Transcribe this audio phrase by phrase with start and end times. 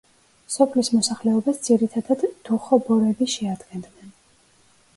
[0.53, 4.13] სოფლის მოსახლეობას ძირითადად დუხობორები შეადგენდნენ.